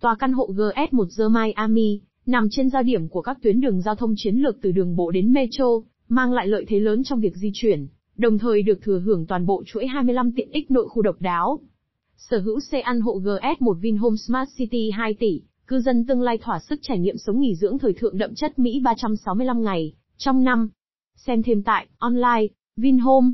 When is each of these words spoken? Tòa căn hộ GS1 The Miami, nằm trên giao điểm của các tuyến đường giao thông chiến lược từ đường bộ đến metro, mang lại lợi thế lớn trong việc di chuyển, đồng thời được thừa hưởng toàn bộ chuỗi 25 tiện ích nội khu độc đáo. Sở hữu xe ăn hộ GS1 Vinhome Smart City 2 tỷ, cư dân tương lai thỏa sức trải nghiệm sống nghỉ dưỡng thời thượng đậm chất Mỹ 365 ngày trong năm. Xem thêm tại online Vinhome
Tòa 0.00 0.14
căn 0.14 0.32
hộ 0.32 0.50
GS1 0.56 1.06
The 1.18 1.24
Miami, 1.28 2.00
nằm 2.26 2.48
trên 2.50 2.70
giao 2.70 2.82
điểm 2.82 3.08
của 3.08 3.22
các 3.22 3.38
tuyến 3.42 3.60
đường 3.60 3.80
giao 3.82 3.94
thông 3.94 4.14
chiến 4.16 4.36
lược 4.36 4.56
từ 4.62 4.72
đường 4.72 4.96
bộ 4.96 5.10
đến 5.10 5.32
metro, 5.32 5.66
mang 6.08 6.32
lại 6.32 6.46
lợi 6.46 6.64
thế 6.68 6.80
lớn 6.80 7.02
trong 7.04 7.20
việc 7.20 7.36
di 7.36 7.50
chuyển, 7.54 7.86
đồng 8.16 8.38
thời 8.38 8.62
được 8.62 8.82
thừa 8.82 8.98
hưởng 8.98 9.26
toàn 9.26 9.46
bộ 9.46 9.62
chuỗi 9.66 9.86
25 9.86 10.32
tiện 10.32 10.50
ích 10.50 10.70
nội 10.70 10.88
khu 10.88 11.02
độc 11.02 11.20
đáo. 11.20 11.60
Sở 12.16 12.38
hữu 12.38 12.60
xe 12.60 12.80
ăn 12.80 13.00
hộ 13.00 13.20
GS1 13.20 13.72
Vinhome 13.72 14.16
Smart 14.16 14.48
City 14.56 14.90
2 14.90 15.14
tỷ, 15.14 15.40
cư 15.66 15.80
dân 15.80 16.06
tương 16.06 16.22
lai 16.22 16.38
thỏa 16.38 16.58
sức 16.58 16.78
trải 16.82 16.98
nghiệm 16.98 17.16
sống 17.16 17.40
nghỉ 17.40 17.54
dưỡng 17.54 17.78
thời 17.78 17.92
thượng 17.92 18.18
đậm 18.18 18.34
chất 18.34 18.58
Mỹ 18.58 18.80
365 18.84 19.62
ngày 19.62 19.92
trong 20.16 20.44
năm. 20.44 20.68
Xem 21.16 21.42
thêm 21.42 21.62
tại 21.62 21.86
online 21.98 22.46
Vinhome 22.76 23.30